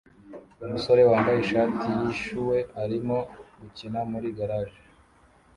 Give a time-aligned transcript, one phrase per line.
[0.65, 3.17] Umusore wambaye ishati yishyuwe arimo
[3.59, 4.81] gukina muri garage